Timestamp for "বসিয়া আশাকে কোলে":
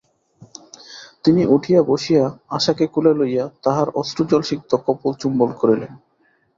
1.83-3.13